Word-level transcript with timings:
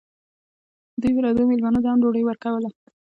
دوی 1.01 1.11
پردو 1.17 1.43
مېلمنو 1.51 1.83
ته 1.83 1.87
هم 1.91 1.99
ډوډۍ 2.03 2.23
ورکوله. 2.25 2.69